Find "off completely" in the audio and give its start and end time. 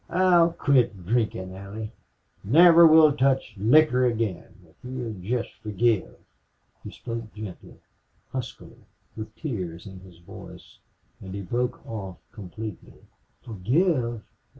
11.87-13.03